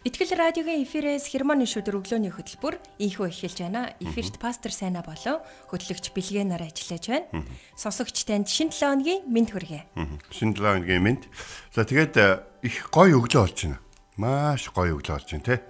[0.00, 3.92] Итгэл радиогийн эфирээс хермоны шүдэр өглөөний хөтөлбөр ийхүү эхэлж байна.
[4.00, 7.44] Эфирт пастор Сайна болон хөтлөгч Билгэнаар ажиллаж байна.
[7.76, 9.84] Сонсогч танд шинэ 7 өдрийн мэнд хүргэе.
[10.32, 11.28] Шинэ 7 өдрийн мэнд.
[11.76, 13.76] За тэгээд э, их гоё өглөө болж байна.
[14.16, 15.60] Маш гоё өглөө болж байна те.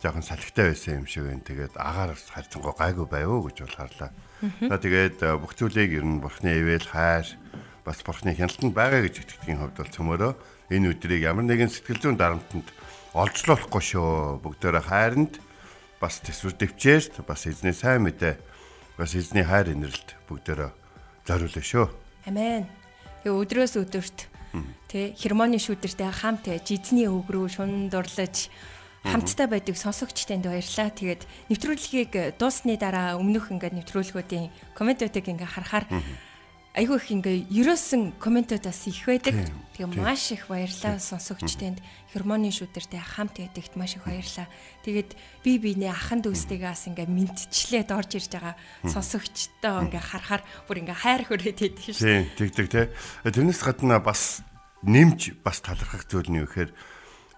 [0.00, 1.44] Жохон салхитай байсан юм шиг байна.
[1.44, 4.10] Тэгээд агаар харьцангуй гайгүй байв гэж бол харлаа.
[4.64, 7.28] За тэгээд э, бүх зүйлийг ер нь бурхны ивэл хайр
[7.84, 10.32] бас бурхны хяналтанд байгаа гэж итгэдгийн хувьд бол цөмөрөө
[10.72, 12.68] энэ өдрийг ямар нэгэн сэтгэл зүйн дарамтанд
[13.16, 14.42] олзлуулахгүй шүү.
[14.44, 15.40] Бүгдээрээ хайранд
[16.00, 18.36] бас төсвөр дэвчээрт бас эзний сайн мэдээ
[18.98, 20.70] бас эзний хайр инрэлт бүгдээрээ
[21.24, 21.86] зориулна шүү.
[22.28, 22.66] Амен.
[23.24, 24.18] Тэгээ өдрөөс өдөрт
[24.88, 28.48] тэ хермоны шүүдэртэй хамт жизний үг рүү шун дурлаж
[29.04, 30.90] хамтдаа байдаг сонсогчтанд баярлалаа.
[30.92, 35.86] Тэгээд нэвтрүүлгийг дуусны дараа өмнөх ингээд нэвтрүүлгүүдийн комментуудыг ингээ харахаар
[36.78, 39.34] айгүй их ингээ ерөөсөн комментуудаас их байдаг.
[39.74, 41.82] Тэгээ маш их баярлалаа сонсогчтанд
[42.14, 44.46] хермоны шүүдэртэй хамт байдагт маш их баярлалаа.
[44.86, 45.10] Тэгээд
[45.42, 48.54] би бинээ ахан дүүстэйгээс ингээ мэдчлээд орж ирж байгаа
[48.86, 51.98] сонсогчтой ингээ харахаар бүр ингээ хайр хүрээд байдаг шүү.
[51.98, 52.82] Тийм, тэгдэг те.
[53.26, 54.46] Тэрнээс гадна бас
[54.86, 56.70] нэмж бас талархах зүйл нь юу гэхээр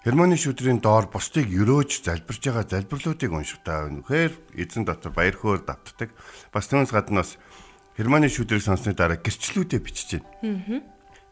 [0.01, 6.17] Германы шүүдрийн доор бусдыг өрөөж залбирж байгаа залбирлуудыг уншихтаа үнэхээр эзэн дотор баяр хөөр давтдаг.
[6.49, 7.37] Бас түүнээс гадна бас
[8.01, 10.81] Германы шүүдрийг сонссны дараа гэрчлүүдээ бичиж байна.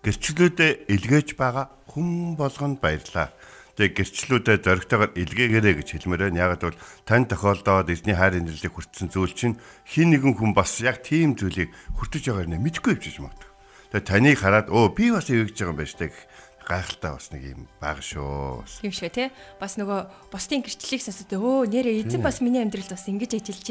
[0.04, 3.32] Гэрчлүүдээ илгээж байгаа хүн болгонд баярлаа.
[3.80, 6.44] Тэгээ гэрчлүүдэд зоригтойгоор илгээгээрэй гэж хэлмээр байна.
[6.44, 9.56] Ягаад бол тань тохиолдоод эзний хайр инэрлийг хүртсэн зүйл чинь
[9.88, 13.48] хин нэгэн хүн бас яг тийм зүйлийг хүртэж байгааг нэ мэдгүй явж магадгүй.
[13.88, 16.20] Тэгээ таныг хараад өө би бас эвэгж байгаа юм байна штэ гэх
[16.68, 18.60] гайхалтай бас нэг юм баг шүү.
[18.84, 19.32] Тийм шүү те.
[19.56, 23.68] Бас нөгөө бусдын гэрчлэлийг сонсоод өө нэрээ эзэн бас миний амьдралд бас ингэж ажиллаж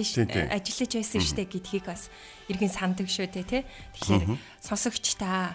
[0.50, 2.10] ажиллаж байсан штэ гэдгийг бас
[2.50, 3.62] иргэн сандаг шүү те.
[3.94, 5.54] Тэгэхээр сонсогч та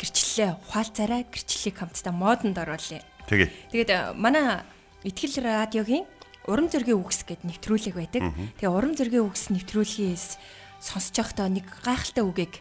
[0.00, 3.04] гэрчлэлээ ухаалцаарай гэрчлэлийг хамтдаа модонд оруулъя.
[3.28, 3.48] Тэгээ.
[3.76, 4.64] Тэгээд манай
[5.04, 6.04] Итгэл радиогийн
[6.48, 8.22] урам зоригийн үгс гэдэг нэвтрүүлэг байдаг.
[8.56, 10.40] Тэгээ урам зоригийн үгс нэвтрүүлгээс
[10.80, 12.60] сонсож байхдаа нэг гайхалтай үгийг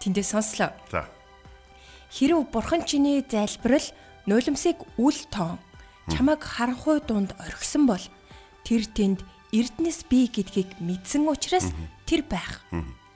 [0.00, 0.72] тэндээ сонслоо.
[0.92, 1.08] За
[2.10, 3.84] Хэрв бурхан чиний залбирал
[4.26, 5.58] нулимсыг үл тоон.
[6.08, 8.00] Чамайг харанхуй дунд орхисон бол
[8.64, 9.20] тэр тэнд
[9.52, 11.68] эрдэнэс бий гэдгийг мэдсэн учраас
[12.08, 12.64] тэр байх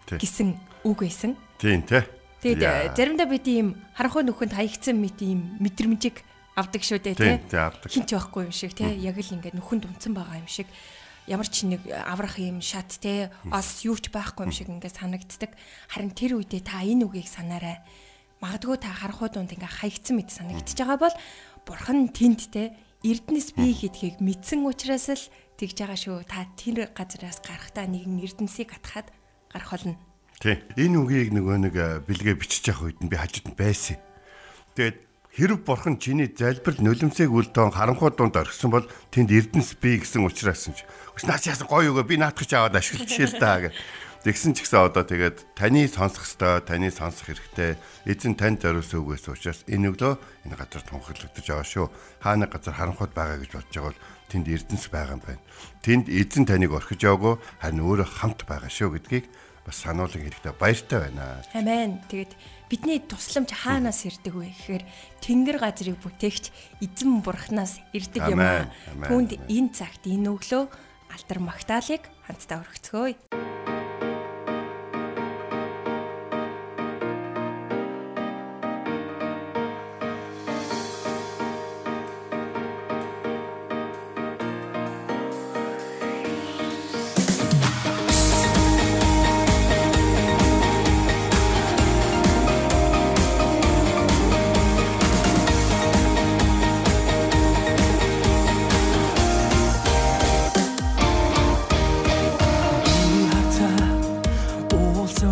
[0.09, 1.37] гэсэн үг байсан.
[1.57, 2.05] Тийм те.
[2.45, 6.21] Тэгээд заримдаа бид ийм харанхуй нөхөнд хаягдсан мэт ийм мэдрэмжийг
[6.53, 7.37] авдаг шүү дээ тий.
[7.89, 8.93] Хинч байхгүй юм шиг тий.
[9.01, 10.69] Яг л ингээд нөхөнд унтсан байгаа юм шиг.
[11.31, 15.55] Ямар ч нэг аврах юм шат те бас юу ч байхгүй юм шиг ингээд санагддаг.
[15.89, 17.81] Харин тэр үедээ та энэ үгийг санаарай
[18.43, 21.17] магадгүй та харахуу дунд ингээ хаягдсан мэт санагдчихж байгаа бол
[21.63, 22.75] бурхан тэнд те
[23.07, 26.19] эрдэнэс бий гэдгийг мэдсэн учраас л тэгж байгаа шүү.
[26.27, 29.15] Та тэр газараас гарахтаа нэгэн эрдэнсийг атахад
[29.51, 29.95] гарах болно.
[30.43, 30.59] Тий.
[30.75, 31.75] Энэ үгийг нөгөө нэг
[32.07, 33.99] бэлгээ бичиж явах үед нь би хажууд нь байсан.
[34.75, 34.99] Тэгээд
[35.39, 40.67] хэрв бурхан чиний залбирал нулимсыг үлдэн харанхуй дунд орхисон бол тэнд эрдэнэс бий гэсэн учраас
[40.67, 40.83] юм чи.
[41.27, 43.75] Наач яасан гоё өгөө би наатах ч аваад ашиглаж л та гэх.
[44.23, 47.75] Тэгсэн ч гэсэн одоо тэгээд таны сонсох ёстой, таны сонсох хэрэгтэй.
[48.07, 50.15] Эзэн танд зориулсан үг байсан учраас энэ өглөө
[50.47, 51.87] энэ газар тунхаглагдаж байгаа шүү.
[52.23, 55.43] Хаана газар харанхуйд байгаа гэж бодож байгаа бол тэнд эрдэнэс байгаа юм байна.
[55.83, 59.27] Тэнд эзэн таныг орхиж яваагүй харин өөрөө хамт байгаа шүү гэдгийг
[59.67, 61.43] бас сануулгын хэрэгтэй баяртай байна.
[61.59, 61.99] Амен.
[62.07, 62.33] Тэгээд
[62.71, 64.85] бидний тусламж хаанаас ирдэг вэ гэхээр
[65.19, 68.71] тэнгэр газрыг бүтээгч эзэн бурхнаас ирдэг юм аа.
[69.03, 70.71] Түүнд энэ цагт энэ өглөө
[71.11, 73.72] алдар магтаалык хамтдаа өргөцгөөе.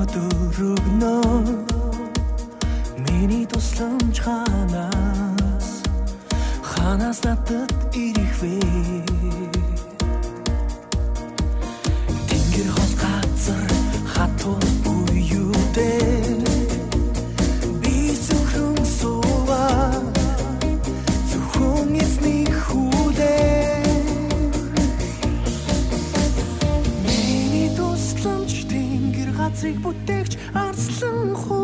[0.00, 1.16] өнөөд өргөнө
[3.04, 5.68] миний тусламж ханаас
[6.64, 8.56] ханаас надад ирэх вэ
[12.28, 13.68] Тэнгэр хол газар
[14.14, 14.79] хатуу
[29.60, 31.59] Ганцыг бүтээгч арслан хуу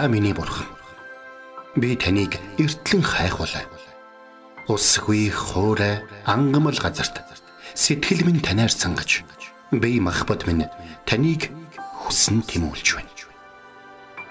[0.00, 0.64] Та миний бурхан.
[1.76, 3.68] Би таныг эртлэн хайхвалаа.
[4.64, 7.20] Усгүй хоорой ангамл газарт
[7.76, 9.20] сэтгэл минь танаар сангаж
[9.68, 10.64] би махбат минь
[11.04, 11.52] таныг
[12.00, 13.12] хүсн тимүүлж байна.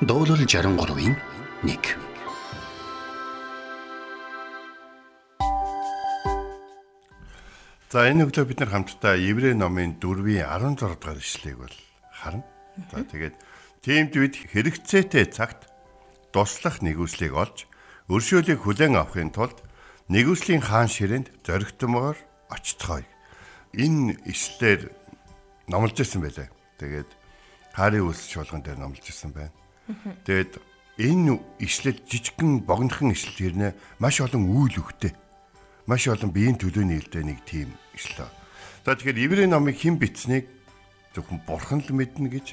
[0.02, 1.14] Дуурал 63-ийн
[1.62, 1.78] 1
[7.94, 11.78] За энэ өглөө бид нар хамтдаа Еврей номын 4-ийн 16 дугаар ишлэгийг бол
[12.10, 12.42] харна.
[12.90, 13.38] За тэгээд
[13.84, 15.72] тиймд бид хэрэгцээтэй цагт
[16.36, 17.66] туслах нэгүслийг олж
[18.12, 19.58] өршөөлийг хүлээн авахын тулд
[20.12, 22.18] нэгүслийн хаан ширээнд зоригтмоор
[22.52, 23.06] очтгоё.
[23.78, 24.90] Энэ ишлэлээр
[25.70, 26.50] номлож ирсэн байлаа.
[26.82, 27.10] Тэгээд
[27.78, 29.54] хаарын үс шуулган дээр номлож ирсэн байна.
[30.26, 30.58] Тэгээд
[31.00, 33.72] энэ ишлэл жижигхэн богинохон ишлэл хэрнээ
[34.02, 35.14] маш олон үйл өгтэй
[35.88, 38.28] маш олон биеийн төлөөний илдэ нэг тийм ишлээ.
[38.84, 40.50] За тэгэхээр еврей номыг хэн бичсэнийг
[41.14, 42.48] зөвхөн бурхан л мэднэ гэж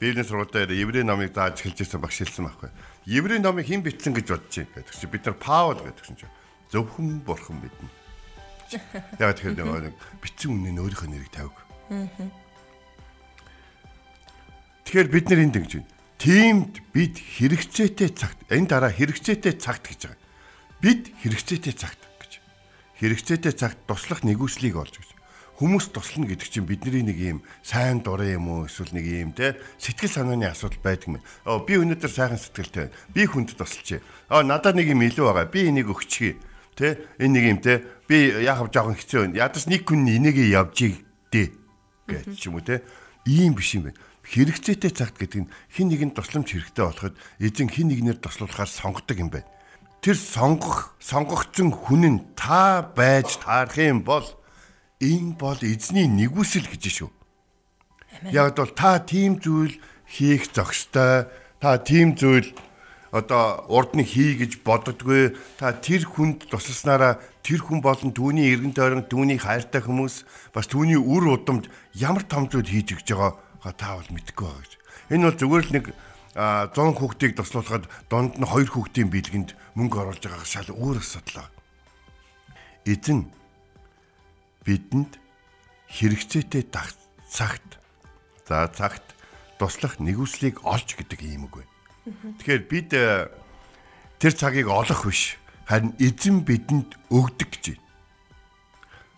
[0.00, 2.70] Библийн сургуультай еврей номыг зааж хэлж ирсэн багш хэлсэн байхгүй.
[3.06, 6.34] Еврей номыг хэн бичсэн гэж бодож байна гэдэг чинь бид нар Паул гэдэг чинь
[6.74, 7.88] зөвхөн бурхан мэднэ.
[9.22, 11.54] Яг тэгэхээр нэг бичсэн үнэ нь өөрийнхөө нэрийг тавиг.
[14.82, 15.90] Тэгэхээр бид нар энд ингэж байна.
[16.18, 20.22] Тиймд бид хэрэгцээтэй цагт энэ дараа хэрэгцээтэй цагт гэж байгаа.
[20.82, 22.32] Бид хэрэгцээтэй цагт гэж.
[22.98, 25.13] Хэрэгцээтэй цагт туслах нэгүслийг олж гэж.
[25.54, 29.54] Хүмүүс туслана гэдэг чинь бидний нэг юм сайн дурын юм уу эсвэл нэг юм те
[29.78, 31.22] сэтгэл санааны асуудал байдаг юм.
[31.46, 32.96] Оо би өнөөдөр сайхан сэтгэлтэй байна.
[33.14, 34.02] Би хүнд тусалчих.
[34.26, 35.46] Аа надад нэг юм илүү байгаа.
[35.46, 36.42] Би энийг өгчихье.
[36.74, 39.46] Тэ энэ нэг юм те би яахав жоохон хэцүү байна.
[39.46, 41.54] Ядаж нэг хүн энийгээ явжиг дээ
[42.10, 42.82] гэж ч юм уу те.
[43.22, 47.92] Ийм биш юм байна хэрэгцээтэй цагт гэдэг нь хин нэгэнд тусламж хэрэгтэй болоход эзэн хин
[47.92, 49.48] нэгнээр туслуулахаар сонгодог юм байна.
[50.00, 54.24] Тэр сонгох сонгогдсон хүн нь та байж таарах юм бол
[55.04, 57.10] энэ бол эзний нэгүсэл гэж шүү.
[58.32, 59.76] Яг бол та тийм зүйл
[60.08, 61.28] хийх зохистой,
[61.60, 62.56] та тийм зүйл
[63.14, 68.74] одоо урд нь хий гэж боддггүй та тэр хүнд тусласнараа тэр хүн болон түүний эргэн
[68.74, 73.94] тойрон түүний хайртай хүмүүс бас түүний үр удамд ямар том зүйл хийж өгч байгаа та
[73.94, 74.72] бол мэдэхгүй байгаа гэж.
[75.14, 75.86] Энэ бол зүгээр л нэг
[76.34, 81.46] 100 хүүхдийг туслуулахад донд нь 2 хүүхдийн бэлгэнд мөнгө оруулж байгаа шал өөр асуудал.
[82.82, 83.30] Эзэн
[84.64, 85.20] бидэнд
[85.92, 87.78] хэрэгцээтэй цагт
[88.48, 89.04] за цагт
[89.60, 91.72] туслах нэгүслийг олж гэдэг юм үг байна.
[92.40, 95.36] Тэгэхээр бид тэр цагийг олох биш
[95.68, 97.84] харин эзэн бидэнд өгдөг гэж байна.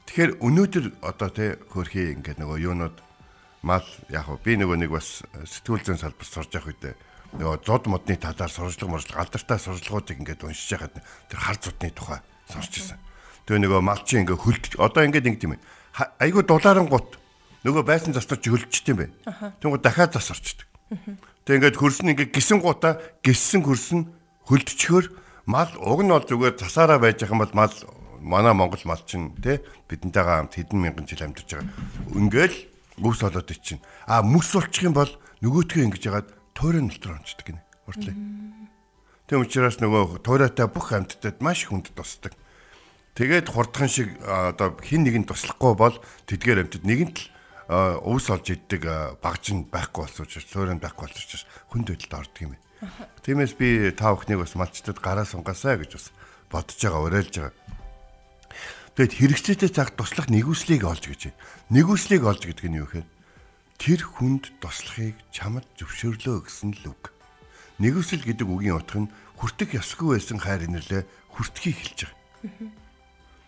[0.06, 2.96] Тэгэхээр өнөөдөр одоо тэ хөрхий ингээд нөгөө юунууд
[3.66, 6.94] мал яг би нөгөө нэг бас сэтгүүл зүйн салбарт сурж явах үедээ
[7.34, 10.94] нөгөө зод модны талаар сурчлага морчлог алдартай сурчлагуудыг ингээд уншиж байхад
[11.28, 12.98] тэр хар зудны тухай сурч ирсэн.
[13.46, 15.54] Тэгээ нөгөө малчин ингээд хөлдөж одоо ингээд ингэ тийм.
[16.18, 17.14] Айгу дулаарын гут
[17.62, 19.54] нөгөө байсан застарч хөлдчихтэй юм байна.
[19.62, 20.66] Тэнгүү дахиад засарчдаг.
[21.46, 24.10] Тэгээ ингээд хөрсөн ингээд гисэн гутаа гиссэн хөрсөн
[24.50, 25.06] хөлдчихөөр
[25.46, 27.74] мал уг нь бол зүгээр засаараа байж байгаа юм бол мал
[28.18, 31.70] манай Монгол малчин те бидэнтэйгээ хамт хэдэн мянган жил амьдарч байгаа.
[32.18, 32.58] Ингээл
[32.98, 33.82] өвс олоод чинь.
[34.10, 35.10] А мөс болчих юм бол
[35.42, 37.62] нөгөөтгөө ингэж ягаад тойрон дотор онцдог гинэ.
[37.86, 38.14] Уртлаа.
[39.30, 42.34] Тэм учраас нөгөө тойротой бүх амьтдад маш хүнд тусдаг.
[43.16, 45.96] Тэгээд хурдхан шиг одоо хин нэгэн туслахгүй бол
[46.28, 47.28] тэдгээр амьтад нэгэнт л
[48.04, 48.84] өвс олж иддэг
[49.24, 52.52] багж нь байхгүй болсон учраас тойрон байхгүй болсон учраас хүнд байдалд ордог юм.
[53.24, 56.06] Тиймээс би та бүхнийг бас малчтад гараа сунгаасаа гэж бас
[56.52, 57.56] бодож байгаа, уриалж байгаа.
[59.00, 61.32] Тэгэд хэрэгцээтэй цаг туслах нэгүслийг олж гэж.
[61.72, 63.08] Нэгүслийг олж гэдэг нь юу гэхээр
[63.80, 67.16] тэр хүнд туслахыг чамд зөвшөөрлөө гэсэн л үг.
[67.80, 72.85] Нэгүсэл гэдэг үгийн утга нь хүртэх ёсгүй байсан хайр инэрлээ хүртхийг хэлж байгаа.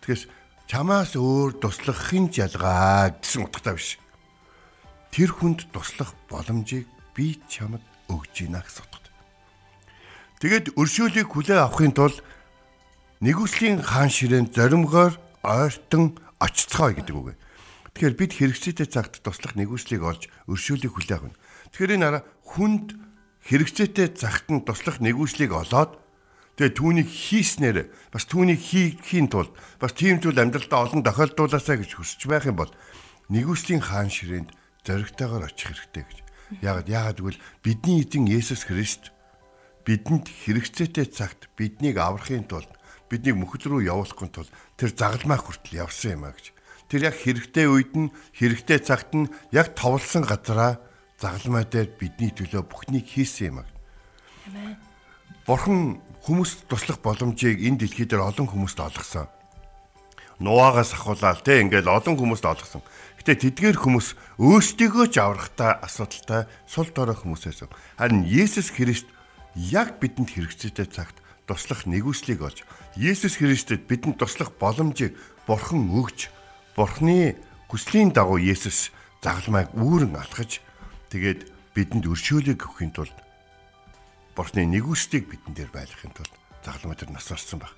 [0.03, 0.23] Тэгэхээр
[0.69, 3.97] чамаас өөр туслах хинч ялгаа гэсэн утгатай биш.
[5.11, 6.85] Тэр хүнд туслах боломжийг
[7.17, 9.13] би чамд өгж гинэ гэсэн утгатай.
[10.39, 12.21] Тэгэд өршөөлийг хүлээ авахын тулд
[13.25, 17.35] нэгүслийн хаан ширээнд зоримгоор ойртон очицгоо гэдэг үг.
[17.97, 21.35] Тэгэхээр бид хэрэгцээтэй цагт туслах нэгүслийг олж өршөөлийг хүлээх авна.
[21.75, 22.95] Тэгэхээр энэ араа хүнд
[23.43, 25.99] хэрэгцээтэй цагт нь туслах нэгүслийг олоод
[26.59, 32.27] тэгээ түүнийг хийснээр бас түүнийг хийхийн тулд бас тийм зүйл амьдралдаа олон тохиолдуулаасаа гэж хүсэж
[32.27, 32.73] байх юм бол
[33.31, 34.51] нэгүслийн хаан ширээнд
[34.83, 36.19] зоригтойгоор очих хэрэгтэй гэж.
[36.59, 39.15] Яагаад яагаад гэвэл бидний эзэн Есүс Христ
[39.87, 42.73] бидэнд хэрэгцээтэй цагт биднийг аврахын тулд
[43.07, 46.57] биднийг мөхөл рүү явуулахын тулд тэр загалмаа хүртэл явсан юм а гэж.
[46.91, 50.81] Тэр яг хэрэгтэй үед нь хэрэгтэй цагт нь яг товлсон газараа
[51.21, 53.65] загалмай дээр бидний төлөө бүхнийг хийсэн юм а.
[55.49, 59.33] Бурхан хүмүүст туслах боломжийг энэ дэлхий дээр олон хүмүүст олгосон.
[60.45, 62.85] Нуагаас ахуулаад те ингээл олон хүмүүст олгосон.
[63.17, 64.13] Гэтэ тэдгээр хүмүүс
[64.45, 67.73] өөрсдийгөө ч аврахтаа асуудалтай сул дорой хүмүүс байсан.
[67.97, 69.09] Харин Есүс Христ
[69.57, 71.17] яг бидэнд хэрэгцээтэй цагт
[71.49, 72.69] туслах нэгүслийг олж
[73.01, 75.17] Есүс Христэд бидэнд туслах боломжийг
[75.49, 76.29] Бурхан өгч
[76.77, 77.41] Бурханы
[77.73, 78.93] хүслийн дагуу Есүс
[79.25, 80.61] загалмайг үүрэн алхаж
[81.09, 83.17] тэгээд бидэнд өршөөлөг өгөхийн тулд
[84.39, 86.31] Бурханы нэгүслийг бидэн дээр байлгахын тулд
[86.63, 87.75] загалмай дээр нас орсон баг.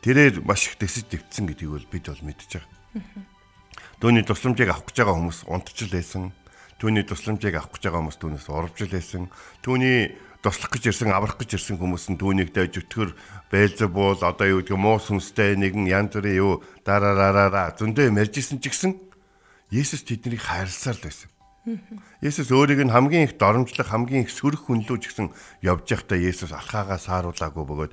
[0.00, 2.72] Тэрээр маш их дэсэж дэвтсэн гэдгийг бол бид бол мэдж байгаа.
[4.00, 6.32] Төвний тусламжийг авах гэж байгаа хүмүүс унтчил байсан.
[6.80, 9.28] Төвний тусламжийг авах гэж байгаа хүмүүс түүнээс урвжил байсан.
[9.60, 13.16] Төвний туслах гэж ирсэн, аврах гэж ирсэн хүмүүс нь түүнийг дэж өтгөр
[13.48, 16.52] Бэлзебул одоо юу гэдэг муу сүнстэй нэгэн янз бүрийн юу
[16.84, 18.92] дараараараа зөндөө мэржсэн ч гэсэн
[19.72, 21.33] Есүс тэднийг хайрласаар л байсан.
[22.20, 25.32] Есүс өөрийг нь хамгийн их доромжлох, хамгийн их сөрөх хүнлүү ч гэсэн
[25.64, 27.92] явж байхдаа Есүс алхаагаа сааруулаагүй бөгөөд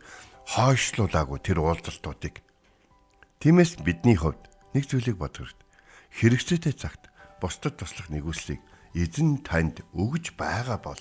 [0.52, 2.44] хойшлуулаагүй тэр уулзалтуудыг.
[3.40, 4.44] Тиймээс бидний хувьд
[4.76, 5.68] нэг зүйлийг бодох хэрэгтэй.
[6.12, 7.08] Хэрэгцээтэй цагт
[7.40, 8.60] бусдад туслах нэгүслийг
[8.92, 11.00] эзэн танд өгж байгаа бол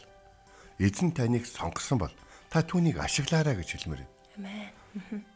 [0.79, 2.15] эзэн таныг сонгосон бол
[2.55, 4.07] та түүнийг ашиглаарай гэж хэлмээр
[4.39, 4.71] байна.
[4.95, 5.27] Амен.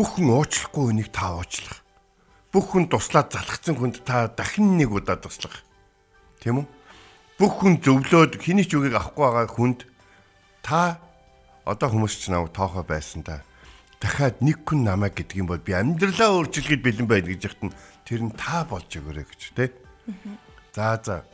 [0.00, 1.84] Бүхэн уучлахгүй хүнийг та уучлах.
[2.50, 5.60] Бүх хүн туслаад залхацсан хүнд та дахин нэг удаа туслах.
[6.40, 6.66] Тийм үү?
[7.40, 9.80] Бүх хүн зөвлөөд хэний ч үгийг авахгүй байгаа хүнд
[10.64, 11.00] та
[11.64, 13.44] одоо хүмүүс ч намайг тоохоо байсан та.
[14.00, 17.76] Дахиад нэг хүн намайг гэдэг юм бол би амьдралаа өөрчилгээд бэлэн байна гэж яхад нь
[18.08, 19.68] тэр нь та болж өгөөрэй гэж тий.
[20.72, 21.24] За за.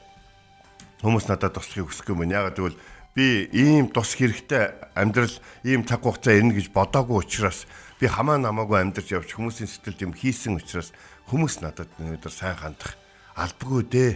[1.02, 2.34] Хүмүүс надад туслахыг хүсэхгүй мэн.
[2.34, 2.78] Ягаад гэвэл
[3.14, 5.32] би ийм тус хэрэгтэй амьдрал
[5.62, 7.64] ийм цаг хугацаа ирнэ гэж бодоогүй учраас
[7.96, 10.92] би хамаа намаагүй амьдарч явж хүмүүсийн сэтгэлд юм хийсэн учраас
[11.30, 12.98] хүмүүс надад өнөөдөр сайн хандах
[13.38, 14.12] албагүй дээ.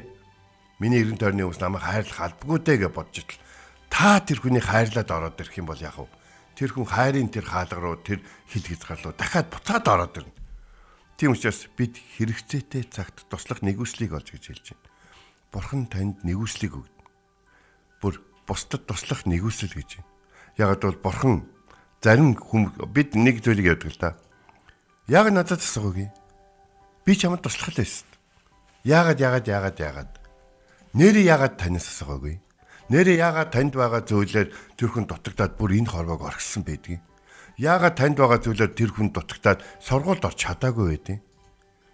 [0.80, 3.36] Миний эрен тойрны хүмүүс намайг хайрлах албагүй дээ гэж бодож итл.
[3.92, 6.08] Та тэр хүнийг хайрлаад ороод ирэх юм бол яах вэ?
[6.56, 10.32] Тэр хүн хайрын тэр хаалга руу тэр хил хязгаарлуу дахиад буцаад ороод ирнэ.
[11.20, 14.88] Тийм учраас бид хэрэгцээтэй цагт туслах нэгүслийг олж гэж хэлж байна.
[15.52, 17.04] Бурхан танд нэгүслийг өгнө.
[18.00, 20.08] Бүр бусдад туслах нэгүсэл гэж байна.
[20.56, 21.44] Ягаад бол бурхан
[22.00, 24.16] зарим хүм бид нэг зүйлийг яддаг л да.
[25.12, 26.08] Яг надад асуугий.
[27.04, 28.08] Би чамд туслах л байсан.
[28.84, 30.19] Яагаад яагаад яагаад яагаад.
[30.90, 32.42] Нэрээ яагаад танаас асуугаагүй.
[32.90, 36.98] Нэрээ яагаад танд байгаа зүйлээр тэр хүн дутагдаад бүр энэ хорвоог орхисон байдгийг.
[37.62, 41.22] Яагаад танд байгаа зүйлээр тэр хүн дутагдаад сургуульд орч чадаагүй байдгийг.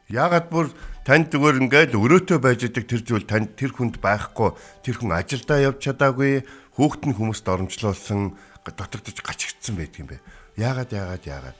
[0.09, 0.73] Яагаад бүр
[1.05, 5.59] танд зүгээр ингээл өрөөтөө байж идэг тэр зүйл танд тэр хүнд байхгүй тэр хүн ажилдаа
[5.61, 6.47] явж чадаагүй
[6.81, 8.33] хүүхэд нь хүмүүст оромжлуулсан
[8.65, 10.23] дутагдж гачигдсан байдаг юм бэ.
[10.57, 11.59] Яагаад яагаад яагаад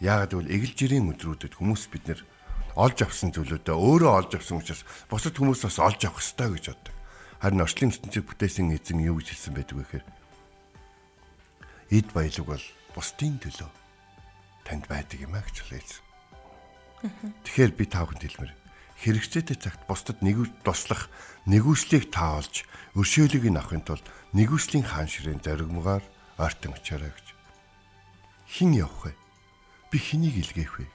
[0.00, 2.20] яагаад гэвэл эгэл жирийн өдрүүдэд хүмүүс бид нэр
[2.76, 6.94] олж авсан зүйлүүдээ өөрөө олж авсан учраас бусад хүмүүс бас олж авах ёстой гэж боддог.
[7.40, 10.06] Харин орчлын ертөнцийг бүтээсэн эзэн юу гэж хэлсэн байдаг вэ гэхээр
[11.90, 13.70] эд баялаг бол бусдын төлөө
[14.68, 16.04] танд байдаг юм а гэж хэлсэн.
[17.48, 18.52] Тэгэхээр би та бүхэнд хэлмээр
[19.00, 21.08] хэрэгцээтэй цагт бусдад нэг туслах
[21.48, 24.04] нэгүслийг таалж өршөөлийг нь авахын тулд
[24.36, 26.04] нэгүслийн хаан ширээн зоригмгаар
[26.36, 27.26] ойртон очиорой гэж.
[28.44, 29.12] Хин явах вэ?
[29.88, 30.86] Би хэнийг илгээх вэ?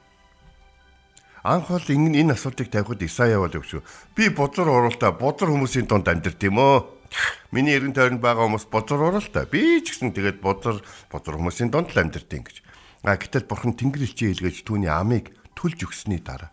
[1.46, 3.86] Анх бол энэ энэ асуултыг тавихад Исая бол өгшөө.
[4.18, 6.90] Би бузар уралтай бузар хүмүүсийн донд амьдарт юм өө.
[7.54, 9.46] Миний эргэн тойронд байгаа хүмүүс бузар уралтай.
[9.46, 10.82] Би ч гэсэн тэгээд бузар
[11.14, 12.66] бузар хүмүүсийн донд л амьдарт юм гэж.
[13.06, 16.50] А гэтэл бурхан тэнгэр элчээ илгээж түүний амийг түлж өгсөний дараа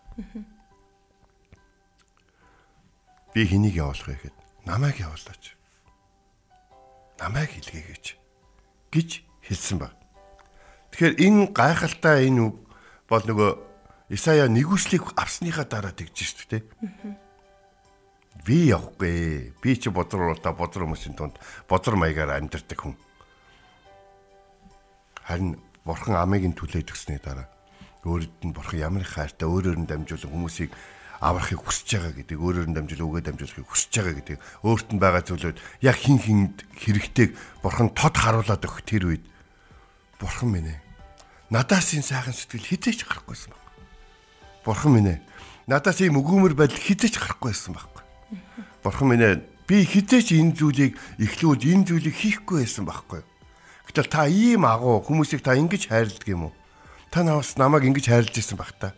[3.33, 4.37] би хэнийг явуулах вэ гэхэд
[4.69, 5.57] намайг явуулаач.
[7.17, 8.05] Намайг илгээгээч
[8.93, 9.09] гэж
[9.41, 9.97] хэлсэн баг.
[10.93, 12.55] Тэгэхээр энэ гайхалтай энэ үг
[13.09, 13.72] бол нөгөө
[14.09, 16.63] Исая нэгүслийг авсныхаа дараа тэгж шүү дээ.
[18.43, 19.55] Би явахгүй.
[19.63, 21.39] Би чи бодроо та бодроо хүмүүсийн тунд
[21.69, 22.95] бодор маягаар амьдардаг хүн.
[25.23, 25.55] Харин
[25.87, 27.47] бурхан амийг нь түлээд өгсөний дараа
[28.03, 30.75] өөрөд нь бурхан ямар их хайртай өөрөөр нь дамжуулан хүмүүсийг
[31.23, 34.37] аврахыг хүсэж байгаа гэдэг өөрөөр нь дамжуул өгөө дамжуулахыг хүсэж байгаа гэдэг
[34.67, 37.31] өөрт нь байгаа зүйлүүд яг хин хинд хэрэгтэйг
[37.63, 39.23] бурхан тод харуулад өгөх тэр үед
[40.19, 40.79] бурхан минь ээ
[41.47, 43.62] надаас энэ сайхан сэтгэл хизээч гарахгүйсэн.
[44.63, 45.19] Бурхан минь ээ
[45.67, 48.03] надаас ийм өгөөмөр байдал хизээч гарахгүйсэн байхгүй.
[48.83, 49.35] Бурхан минь ээ
[49.67, 53.21] би хизээч энэ зүйлийг эхлүүд энэ зүйлийг хийхгүй байсан байхгүй.
[53.87, 56.53] Гэтэл та ийм агуу хүмүүсийг та ингэж хайрладаг юм уу?
[57.11, 58.95] Та наваас намайг ингэж хайрлаж ирсэн баг та.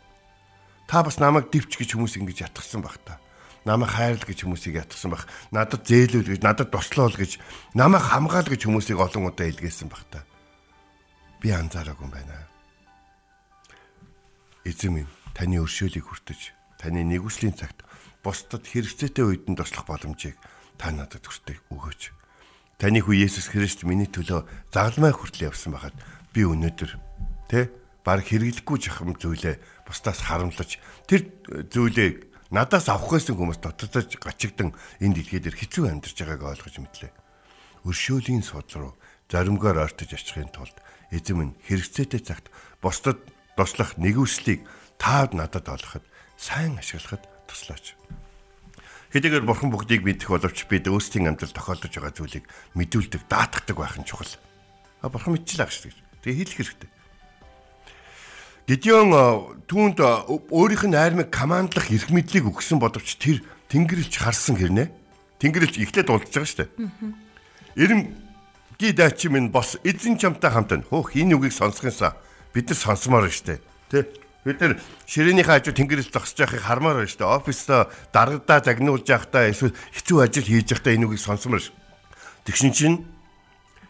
[0.85, 3.17] Та бас намайг дивч гэж хүмүүс ингэж ятгсан баг та.
[3.65, 5.25] Намайг хайрл гэж хүмүүсийг ятгсан баг.
[5.49, 7.41] Надад зээлүүл гэж, надад туслуул гэж,
[7.73, 10.21] намайг хамгаал гэж хүмүүсийг олон удаа илгээсэн баг та.
[11.41, 12.45] Би анзаараагүй юм байна.
[14.61, 17.83] Эзэн минь таны өршөөлийг хүртэж, таны нэгүслийн цагт
[18.23, 20.39] бусдад хэрэгцээтэй үед нь туслах боломжийг
[20.79, 22.01] та надад хүртээ өгөөч.
[22.79, 25.95] Таны хүү Есүс Христ миний төлөө загалмай хүртэл явсан байхад
[26.31, 26.91] би өнөөдөр
[27.51, 27.69] тэ
[28.03, 31.27] баг хэрэглэхгүй жахам зүйлээ бусдаас харамлаж тэр
[31.71, 37.11] зүйлийг надаас авах гэсэн хүмүүс дотоодож гачигдан энэ дэлхий дээр хэцүү амьдарч байгааг ойлгож мэдлээ.
[37.87, 38.93] Өршөөлийн суд руу
[39.31, 40.75] заримгаар ортож очихын тулд
[41.09, 42.51] эзэм нь хэрэгцээтэй цагт
[42.83, 43.23] бусдад
[43.57, 44.67] туслах нэгүслийг
[44.97, 46.03] таад надад олоход
[46.37, 47.95] сайн ашиглахад туслаач.
[49.15, 54.03] Хэдийгээр бурхан бүгдийг мэдэх боловч бид өөрсдийн амьдрал тохиолдож байгаа зүйлийг мэдүүлдэг, даатгадаг байх нь
[54.03, 54.27] чухал.
[54.99, 55.95] А бурхан мэдчихлээ гэж.
[56.19, 56.89] Тэгээ хийх хэрэгтэй.
[58.65, 59.13] Гидеон
[59.69, 60.01] түүнд
[60.49, 64.89] өөрийнх нь армиг командлах эрх мэдлийг өгсөн боловч тэр Тэнгэрлэгч харсан хэрнэ.
[65.37, 66.69] Тэнгэрлэгч ихлэд дулдж байгаа шүү дээ.
[67.77, 68.01] Эрэм
[68.81, 70.87] ги дайчи минь бос эзэн чамтай хамт байна.
[70.89, 72.17] Хөөх энэ үгийг сонсохынсаа
[72.57, 73.61] бид нар сонсомоор дээ.
[73.93, 74.24] Тэ?
[74.45, 74.77] Бид нар
[75.09, 77.33] ширээнийхээ хажуу Тэнгэрлэгч зогсож байхыг хармаар байна шүү дээ.
[77.33, 81.73] Оффистоо дарагдаа загнуулж явахдаа эсвэл хэцүү ажил хийж явахдаа энэ үгийг сонсомоор шүү.
[82.45, 82.97] Тэгшин чинь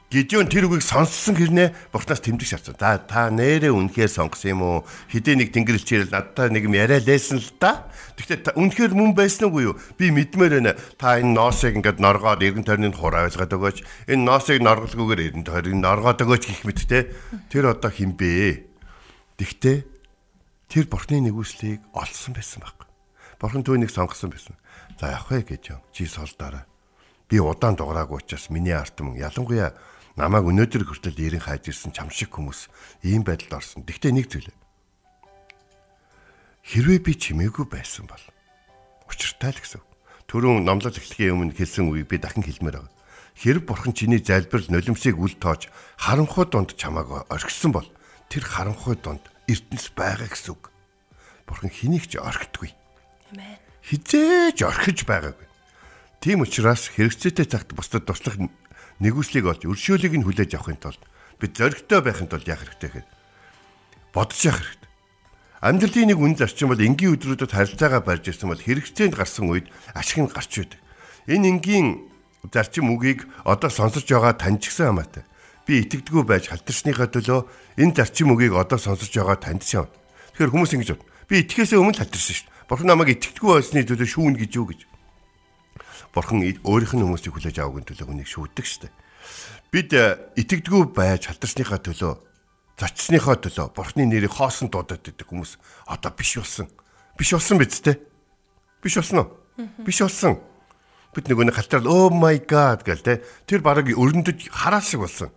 [0.08, 2.80] Гидеон тэр үгийг сонссон хэрнээ бурхнаас тэмдэг шаардсан.
[2.80, 4.88] За та нэрээ үнэхээр сонгосон юм уу?
[5.12, 7.92] Хидээ нэг тэнгэрлэгчээр надтай нэг юм яриа лээсэн л да.
[8.16, 9.76] Гэхдээ үнэхээр мөн байсан уу юу?
[10.00, 10.80] Би мэдмээр байна.
[10.96, 13.78] Та энэ ноосыг ингээд норгоод эргэн тойрны хур авилгаад өгөөч.
[14.08, 17.12] Энэ ноосыг норголгүйгээр эргэн тойрыг норгоод өгөөч гэх мэт те.
[17.52, 18.72] Тэр одоо хинбэ?
[19.36, 19.95] Тэгтээ
[20.76, 22.76] тэр бурхны нэгүслийг олсон байсан баг.
[23.40, 24.60] Бурхан түүнийг сонгосон байсан.
[25.00, 25.80] За явах вэ гэж юм.
[25.96, 26.68] Чи солдоорой.
[27.32, 29.72] Би удаан дуграагүй учраас миний арт мөн ялангуяа
[30.20, 32.68] намайг өнөөдөр хүртэл ирэн хайж ирсэн чам шиг хүмүүс
[33.08, 33.88] ийм байдалд орсон.
[33.88, 34.52] Тэгтээ нэг зүйл.
[36.68, 38.24] Хэрвээ би чимээгүй байсан бол
[39.08, 39.80] учиртай л гэсэн.
[40.28, 42.92] Төрөн номлол эхлэхийн өмнө хэлсэн үгийг би дахин хэлмээр байгаа.
[43.40, 47.88] Хэрэг бурхан чиний залбирал нулимсыг үл тоож харанхуй донд чамааг орхисон бол
[48.28, 50.72] тэр харанхуй донд эртнэс байгаа гэсэн үг.
[51.46, 52.74] Бурхан хэнийг ч орхидгүй.
[53.34, 53.58] Амен.
[53.86, 55.48] Хизээж орхиж байгаагүй.
[56.22, 58.42] Тийм учраас хэрэгцээтэй цагт бусдад туслах
[58.98, 61.02] нэгүслийг олж өршөөлийг нь хүлээж авахын тулд
[61.38, 63.10] бид зоригтой байхын тулд яах хэрэгтэй гэхэд
[64.10, 64.90] бодож явах хэрэгтэй.
[65.62, 70.24] Амьдралын нэг үн зарчим бол энгийн өдрүүдэд харилцаагаа барьж ирсэн бол хэрэгцээнд гарсан үед ашиг
[70.24, 70.82] нь гарч идэг.
[71.30, 72.10] Энэ энгийн
[72.50, 75.24] зарчим үгийг одоо сонсож байгаа тань ч гэсэн хамаатай.
[75.66, 77.42] Би итгэдэггүй байж халтарсныхаа төлөө
[77.82, 79.90] энэ зарчим үгийг одоо сонсож байгаа танд юм.
[80.38, 81.06] Тэгэхээр хүмүүс ингэж бод.
[81.26, 82.70] Би итгэхээсээ өмнө халтарсан шүү дээ.
[82.70, 84.80] Бурхан намайг итгэдэггүй байсны төлөө шүүн гэж юу гэж.
[86.14, 88.94] Бурхан өөрийнх нь хүмүүсийг хүлээж авахын төлөө хүнийг шүүдэг шүү дээ.
[89.74, 89.90] Бид
[90.38, 92.14] итгэдэггүй байж халтарсныхаа төлөө
[92.80, 95.56] зочсныхоо төлөө Бурханы нэрийг хоосон дуудаад байдаг хүмүүс
[95.88, 96.68] одоо биш болсон.
[97.16, 97.96] Биш болсон биз дээ.
[98.84, 99.30] Биш болсон уу?
[99.88, 100.40] Биш болсон.
[101.16, 105.32] Бид нөгөө нэг халтарл oh my god гэл те тэр бараг өрнөдөж хараа шиг болсон.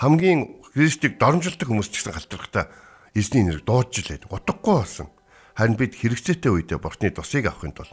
[0.00, 2.72] Хамгийн Христийг доромжилдог хүмүүс ч гэсэн халтархтаа
[3.12, 5.12] эзний нэрийг дуудаж лээд утгагүй болсон.
[5.52, 7.92] Харин бид хэрэгцээтэй үедээ Бурханы тусыг авахын тулд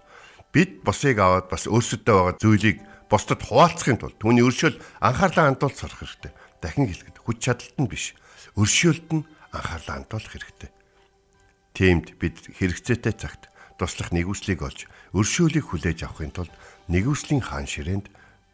[0.56, 2.80] бид босыг аваад бас өөрсөдөө байгаа зүйлийг
[3.12, 6.32] бусдад хуваалцахын тулд түүний өршөөл анхаарлаа хандуулж сурах хэрэгтэй.
[6.64, 8.16] Дахин хэлэхэд хүч чадалт нь биш.
[8.56, 10.72] Өршөөлт нь анхаарлаа хандуулах хэрэгтэй.
[11.76, 16.56] Тиймд бид хэрэгцээтэй цагт туслах нэгүслийг олж өршөөлийг хүлээж авахын тулд
[16.88, 18.08] нэгүслийн хаан ширээнд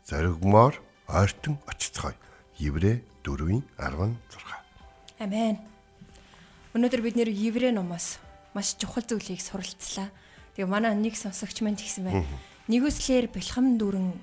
[0.10, 2.18] зоригмоор ойртон очицгоё.
[2.58, 4.14] Еврэ 4-ийн 16.
[5.24, 5.58] Амен.
[6.76, 8.20] Өнөөдөр бид нэр Еврей номоос
[8.54, 10.12] маш чухал зүйлийг суралцлаа.
[10.54, 12.28] Тэгээ манай нэг сонсогч манд гисэн байна.
[12.68, 14.14] Нэгүслэр бэлхэм дүрэн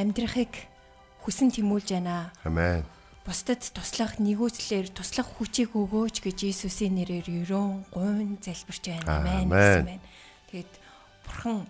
[0.00, 0.66] амьдрахыг
[1.22, 2.32] хүсэн тэмүүлж байна.
[2.42, 2.88] Амен.
[3.28, 9.44] Бусдад туслах нэгүслэр туслах хүчийг өгөөч гэж Иесусийн нэрээр ерөн гуйн залбирч байна.
[9.44, 10.00] Амен.
[10.48, 10.72] Тэгээд
[11.28, 11.68] бурхан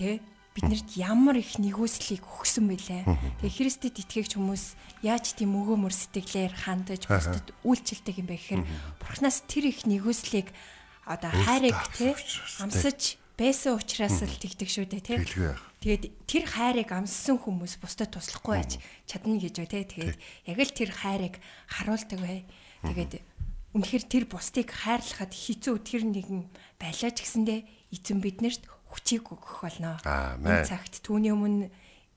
[0.00, 0.24] тэ
[0.58, 3.06] биднэрт ямар их нэгүслийг өгсөн бэлээ.
[3.38, 4.74] Тэгээ Христэд итгэгч хүмүүс
[5.06, 8.62] яаж тийм өгөөмөр сэтгэлээр хандаж бусдад үйлчлдэг юм бэ гэхээр
[8.98, 10.50] бурхнаас тэр их нэгүслийг
[11.06, 12.18] одоо хайрыг тий.
[12.58, 15.18] амсаж байсан учраас л тэгдэг шүү дээ тий.
[15.78, 19.84] Тэгээд тэр хайрыг амссан хүмүүс бусдад туслахгүй байж чадна гэж үү тий.
[19.86, 20.18] Тэгээд
[20.50, 21.34] яг л тэр хайрыг
[21.70, 22.42] харуулдаг бай.
[22.82, 23.22] Тэгээд
[23.78, 26.50] үнэхээр тэр бусдыг хайрлахад хэцүү тэр нэгэн
[26.82, 27.60] байлаа ч гэсэндээ
[27.94, 30.00] эзэн биднэрт хүчийг өгөх болно.
[30.42, 31.68] Энэ цагт түүний өмнө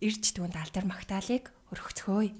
[0.01, 2.31] ирж түүнд алдар магтаалык өргөцгөөе.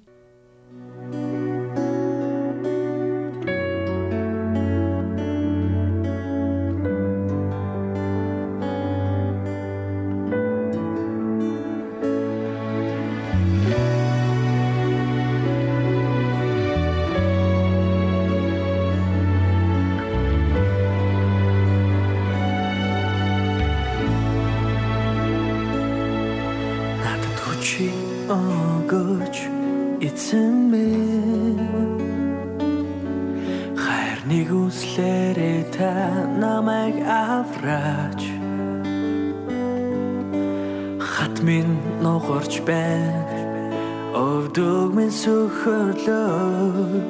[45.61, 47.01] Минь сөхөрлөө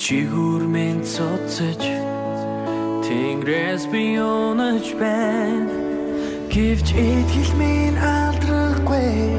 [0.00, 1.84] чигүр минь цоцож
[3.04, 5.68] Тэнгэрээс би унаж байна.
[6.48, 9.36] Гэвч итгэл минь алдрахгүй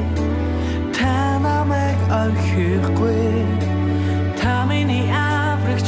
[0.94, 3.34] Та намайг орхихгүй.
[4.38, 5.82] Та миний авраг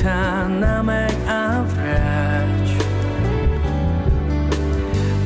[0.00, 2.68] та намайг авраач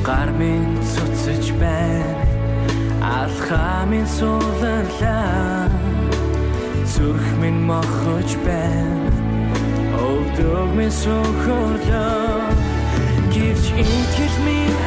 [0.07, 2.24] гар минь цуцж байна
[3.16, 5.68] алхаа минь сууларлаа
[6.92, 8.96] зүрх минь мохож байна
[9.96, 12.37] өвдөг минь сөхөрлөө.
[13.33, 14.79] Гэвч итгэл минь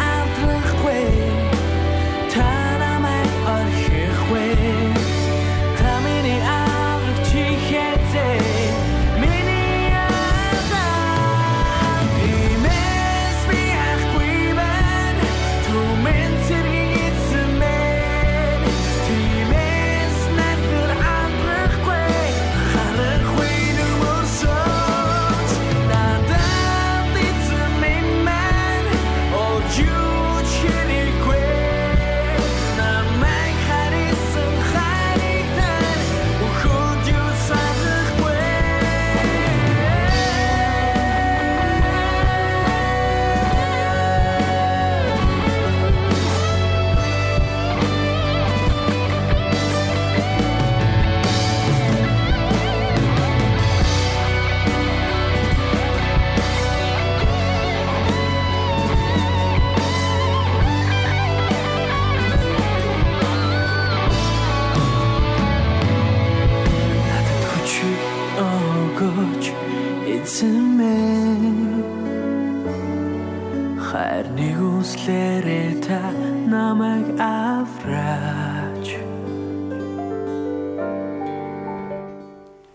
[76.99, 78.87] намайг авраач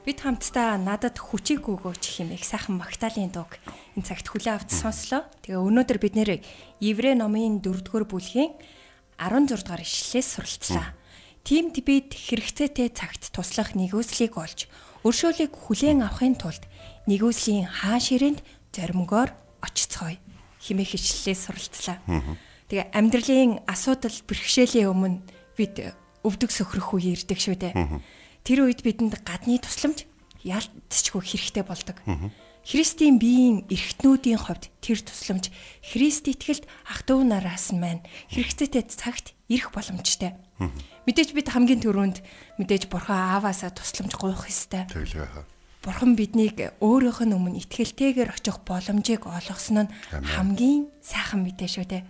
[0.05, 3.57] Бид хамтдаа надад хүчийг өгөөч хэмээх сайхан магтаалын дууг
[3.97, 5.25] энэ цагт хүлээн авч сонслоо.
[5.41, 6.31] Тэгээ өнөөдөр бид нэр
[6.81, 8.53] Еврей номын 4-р бүлгийн
[9.17, 10.93] 16 дугаар ишлэлээс суралцлаа.
[11.41, 14.69] Тимд бид хэрэгцээтэй цагт туслах нэгүслийг олж
[15.09, 16.69] өршөөлийг хүлээн авахын тулд
[17.09, 18.41] нэгүслийн хаан ширээнд
[18.77, 19.33] зоримгоор
[19.65, 20.21] очицгоё
[20.61, 21.97] хэмээх ишлэлээс суралцлаа.
[22.75, 25.23] Тэгээ амьдралын асуудал бэрхшээлийн өмнө
[25.55, 25.95] бид
[26.27, 28.03] өвдөг сөхрөх үе ирдэг шүү дээ.
[28.43, 30.11] Тэр үед бидэнд гадны тусламж
[30.43, 32.03] ялцчгүй хэрэгтэй болдог.
[32.67, 35.55] Христийн биеийн эрхтнүүдийн хувьд тэр тусламж
[35.87, 38.03] Христ итгэлд ах トゥ нараас нь маань
[38.35, 40.35] хэрэгцээтэй цагт ирэх боломжтой.
[41.07, 42.27] Мэдээж бид хамгийн түрүүнд
[42.59, 44.91] мэдээж бурхан ааваасаа тусламж гуйх ёстой.
[45.79, 52.03] Бурхан биднийг өөрийнх нь өмнө итгэлтэйгээр очих боломжийг олгосон нь хамгийн сайхан мэдээ шүү дээ.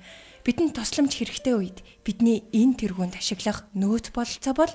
[0.45, 4.73] Бидэнд тусламж хэрэгтэй үед бидний энэ тэргуунд ашиглах нөөц бололцоо бол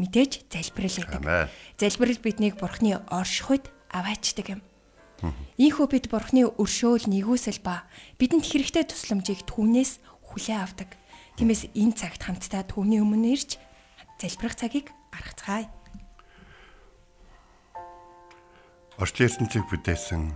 [0.00, 1.52] мэдээж залбирал гэдэг.
[1.76, 4.60] Залбирал биднийг бурхны оршихуйд аваачдаг юм.
[5.60, 7.84] Ийхүү бид бурхны өршөөл нэгүсэл ба
[8.16, 10.00] бидэнд хэрэгтэй тусламжийг түүнээс
[10.32, 10.96] хүлээн авдаг.
[11.36, 13.60] Тиймээс энэ цагт хамтдаа түүний өмнө ирж
[14.16, 15.68] залбирах цагийг гаргацгаая.
[18.96, 20.32] Орчлын ертөнцийг бүтээсэн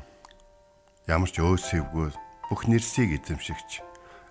[1.09, 2.09] ямар ч өөсөвгүй
[2.49, 3.85] бүх нэрсийг эзэмшигч,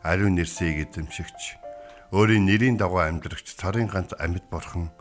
[0.04, 1.58] ариун нэрсийг эзэмшигч,
[2.12, 4.92] өөрийн нэрийн дагуу амьдрагч царын ганц амьд бурхан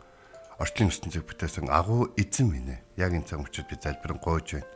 [0.63, 2.79] орчлын ертөнцийг бүтээсэн агуу эзэн минь ээ.
[2.97, 4.69] Яг энэ цаг учраас би залбирэн гойж байна.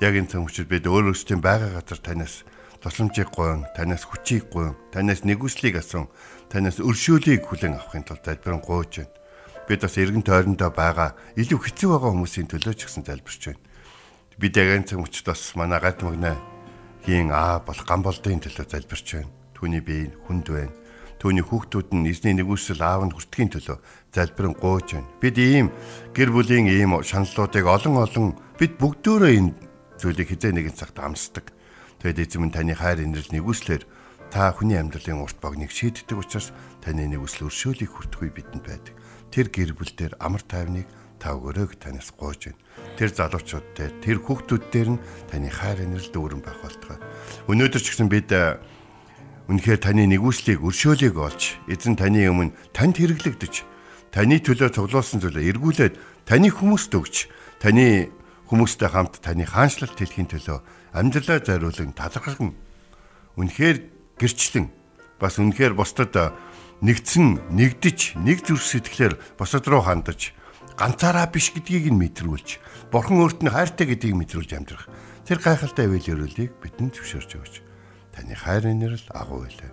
[0.00, 2.46] Яг энэ цаг учраас бид өөрөөсөө байгаа газар танаас
[2.78, 6.06] тусламжийг гуйн, танаас хүчийг гуйн, танаас нэгүслийг асуун,
[6.52, 9.12] танаас өршөөлийг хүлээн авахын тулд залбирэн гойж байна.
[9.66, 13.64] Бид бас эргэн тойрондоо байгаа илүү хэцүү байгаа хүмүүсийн төлөө ч гэсэн залбирч байна.
[14.36, 16.36] Бид яг энэ цаг учраас бас манай гат магнаа
[17.08, 19.43] хийн аа бол гамболдын төлөө залбирч байна.
[19.54, 20.74] Түүний бие хүнд байна.
[21.22, 23.78] Түүний хүүхдүүд нь эзний нэгүсэл аав нь хүртгэхийн төлөө
[24.12, 25.08] залбирэн гооч байна.
[25.22, 25.72] Бид ийм
[26.12, 28.26] гэр бүлийн ийм шаналлуудыг олон олон
[28.60, 29.56] бид бүгдөө энэ
[29.96, 31.54] зүйлийг хизээ нэгэн цагт амсдаг.
[32.04, 33.88] Тэгэд эзэм нь таны хайр инрэл нэгүслэр
[34.28, 36.52] та хүний амьдралын урт богныг шийддэг учраас
[36.84, 38.94] таны нэгүсэл өршөөлийг хүртэхгүй бидэнд байдаг.
[39.32, 40.84] Тэр гэр бүл дээр амар тайвныг
[41.16, 42.60] та өгөрөөг танаас гоож байна.
[43.00, 47.00] Тэр залуучууд дээр тэр хүүхдүүд дээр нь таны хайр инрэл дүүрэн байх болтугай.
[47.48, 48.28] Өнөөдөр ч гэсэн бид
[49.44, 53.54] Үнэхээр таны нэгүслийг өршөөлийг олж эзэн таны өмнө танд хэрэглэгдэж
[54.08, 57.28] таны төлөө цуглуулсан зүйлээ эргүүлээд таны хүмүүст өгч
[57.60, 58.08] таны
[58.48, 60.64] хүмүүстэй хамт таны хаанчлалт хэлхийн төлөө
[60.96, 62.56] амьдралаа зориулан талархсан
[63.36, 63.78] үнэхээр
[64.16, 64.72] гэрчлэн.
[65.20, 66.32] Бас үнэхээр бусдад
[66.80, 70.32] нэгдсэн нэгдэж нэг зүрх сэтгэлээр бусад руу хандаж
[70.80, 74.88] ганцаараа биш гэдгийг нь мэдрүүлж бурхан өөрт нь хайртай гэдгийг мэдрүүлж амьдрах.
[75.28, 77.54] Тэр гайхалтай үйл явдлыг бидэнд зөвшөөрч өгч
[78.14, 79.70] таны хайрын нэрэл агуу байлаа.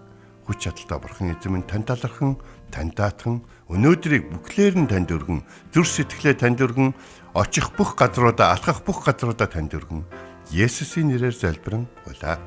[0.49, 2.41] Хүч чадалтай бурхан эзэм нь тань талархан,
[2.73, 6.97] тань даатхан, өнөөдрийг бүхлээр нь танд өргөн, зүр сэтгэлээ танд өргөн,
[7.37, 10.01] очих бүх газруудаа, алхах бүх газруудаа танд өргөн.
[10.49, 12.41] Есүсийн нэрээр залбирэн улаа.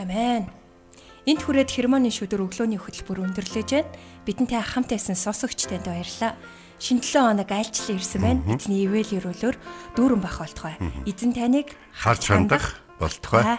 [0.00, 0.48] Амен.
[1.26, 3.90] Энд хүрээд хермоны шүдэр өглөөний хөтөлбөр өндөрлөж байна.
[4.24, 6.38] Бидэнтэй хамт байсан сонсогч танд баярлалаа.
[6.78, 8.40] Шинэ 7 хоног айлчлан ирсэн байна.
[8.46, 9.56] Эзний ивэл өрөөлөөр
[9.98, 10.78] дүүрэн бах болтугай.
[11.02, 13.58] Эзэн таныг Харж хандах болтугай.